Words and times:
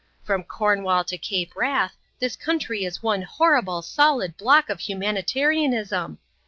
From 0.23 0.43
Cornwall 0.43 1.03
to 1.03 1.17
Cape 1.19 1.55
Wrath 1.55 1.95
this 2.17 2.35
county 2.35 2.85
is 2.85 3.03
one 3.03 3.21
horrible, 3.21 3.83
solid 3.83 4.35
block 4.35 4.67
of 4.67 4.79
humanitarianism. 4.79 6.17